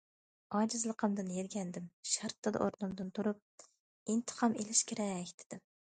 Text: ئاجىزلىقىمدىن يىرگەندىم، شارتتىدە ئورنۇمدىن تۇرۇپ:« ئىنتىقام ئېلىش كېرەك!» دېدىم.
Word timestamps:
ئاجىزلىقىمدىن 0.59 1.27
يىرگەندىم، 1.35 1.91
شارتتىدە 2.13 2.63
ئورنۇمدىن 2.67 3.11
تۇرۇپ:« 3.19 3.67
ئىنتىقام 3.67 4.57
ئېلىش 4.63 4.83
كېرەك!» 4.95 5.35
دېدىم. 5.43 5.67